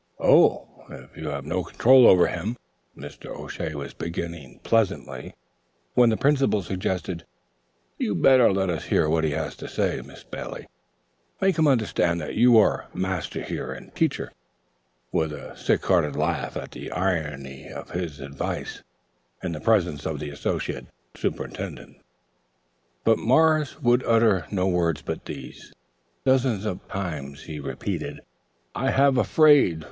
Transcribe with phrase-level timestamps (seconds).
[0.19, 2.57] "Oh, if you have no control over him"
[2.97, 3.27] Mr.
[3.29, 5.35] O'Shea was beginning pleasantly,
[5.93, 7.23] when the Principal suggested:
[7.99, 10.65] "You'd better let us hear what he has to say, Miss Bailey;
[11.39, 14.31] make him understand that you are master here." And Teacher,
[15.11, 18.81] with a heart sick laugh at the irony of this advice
[19.43, 23.03] in the presence of the Associate Superintendent, turned to obey.
[23.03, 25.71] But Morris would utter no words but these,
[26.25, 28.21] dozens of times repeated:
[28.73, 29.79] "I have a fraid."